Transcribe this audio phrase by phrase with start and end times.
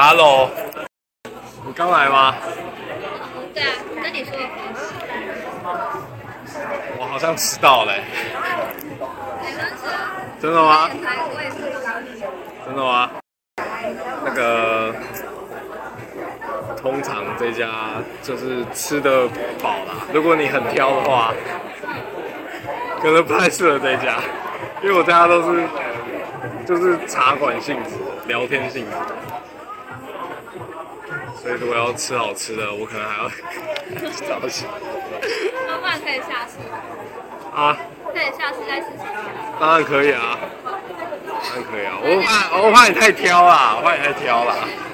[0.00, 0.48] Hello，
[1.66, 2.36] 你刚来吗？
[3.52, 4.38] 对啊，跟你说的
[6.96, 8.04] 我好像迟到嘞、
[9.42, 10.14] 没关系啊。
[10.40, 10.88] 真的吗？
[12.64, 13.10] 真的吗？
[14.24, 14.94] 那个，
[16.80, 17.68] 通常这家
[18.22, 19.26] 就是吃的
[19.60, 20.06] 饱啦。
[20.12, 21.34] 如果你很挑的话，
[23.02, 24.20] 可能不太适合这家，
[24.80, 25.66] 因为我家都是
[26.64, 27.96] 就是茶馆性质、
[28.28, 28.92] 聊天性质，
[31.40, 33.28] 所以如果要吃好吃的，我可能还要
[34.28, 34.66] 早起
[35.66, 36.58] 那不然可以下次，
[37.54, 37.76] 啊。
[38.12, 39.14] 可以下次再试试看。
[39.60, 41.98] 当然可以啊，当然可以啊。
[42.02, 44.54] 我怕我怕你太挑啦，我怕你太挑啦。